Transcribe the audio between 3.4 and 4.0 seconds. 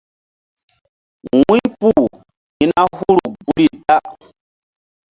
guri da.